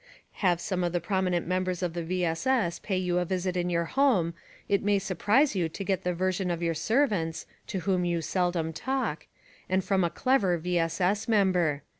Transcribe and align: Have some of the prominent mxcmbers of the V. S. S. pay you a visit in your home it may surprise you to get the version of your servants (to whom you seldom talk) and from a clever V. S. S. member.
Have 0.41 0.59
some 0.59 0.83
of 0.83 0.93
the 0.93 0.99
prominent 0.99 1.47
mxcmbers 1.47 1.83
of 1.83 1.93
the 1.93 2.01
V. 2.03 2.25
S. 2.25 2.47
S. 2.47 2.79
pay 2.79 2.97
you 2.97 3.19
a 3.19 3.23
visit 3.23 3.55
in 3.55 3.69
your 3.69 3.85
home 3.85 4.33
it 4.67 4.81
may 4.81 4.97
surprise 4.97 5.55
you 5.55 5.69
to 5.69 5.83
get 5.83 6.03
the 6.03 6.15
version 6.15 6.49
of 6.49 6.63
your 6.63 6.73
servants 6.73 7.45
(to 7.67 7.81
whom 7.81 8.03
you 8.03 8.19
seldom 8.19 8.73
talk) 8.73 9.27
and 9.69 9.83
from 9.83 10.03
a 10.03 10.09
clever 10.09 10.57
V. 10.57 10.79
S. 10.79 11.01
S. 11.01 11.27
member. 11.27 11.83